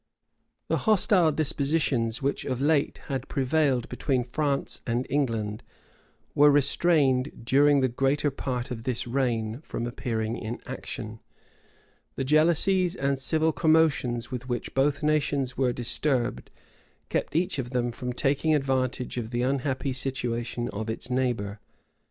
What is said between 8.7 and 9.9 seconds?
of this reign, from